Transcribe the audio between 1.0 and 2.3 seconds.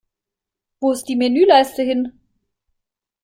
die Menüleiste hin?